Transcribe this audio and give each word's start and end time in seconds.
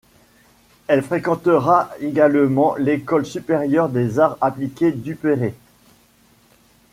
Elle 0.87 1.03
fréquentera 1.03 1.91
également 1.99 2.73
l'école 2.75 3.23
supérieure 3.23 3.87
des 3.87 4.17
arts 4.17 4.35
appliqués 4.41 4.91
Duperré. 4.91 5.53